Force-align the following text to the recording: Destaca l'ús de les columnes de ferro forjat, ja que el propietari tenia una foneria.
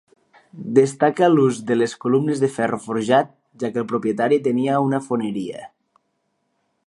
Destaca 0.77 1.27
l'ús 1.33 1.59
de 1.71 1.77
les 1.77 1.93
columnes 2.05 2.41
de 2.45 2.49
ferro 2.55 2.79
forjat, 2.87 3.31
ja 3.65 3.71
que 3.75 3.81
el 3.83 3.89
propietari 3.93 4.41
tenia 4.49 4.83
una 4.87 5.03
foneria. 5.11 5.63